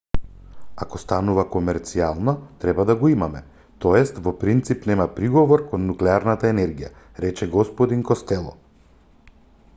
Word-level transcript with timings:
ако 0.83 0.99
станува 1.01 1.43
комерцијално 1.55 2.33
треба 2.63 2.85
да 2.91 2.95
го 3.03 3.11
имаме 3.15 3.43
т.е. 3.85 4.01
во 4.29 4.33
принцип 4.45 4.89
нема 4.93 5.07
приговор 5.21 5.65
кон 5.75 5.87
нуклеарната 5.93 6.53
енергија 6.55 6.91
рече 7.27 7.51
г 7.55 7.65
костело 8.11 8.59